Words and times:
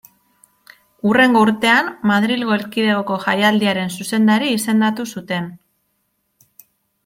Hurrengo 1.09 1.43
urtean 1.47 1.91
Madrilgo 2.13 2.57
Erkidegoko 2.57 3.19
Jaialdiaren 3.27 3.95
zuzendari 3.99 4.53
izendatu 4.57 5.09
zuten. 5.17 5.53